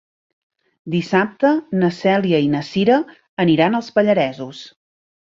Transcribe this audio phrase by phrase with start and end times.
[0.93, 1.51] Dissabte
[1.83, 2.95] na Cèlia i na Cira
[3.43, 4.63] aniran als Pallaresos.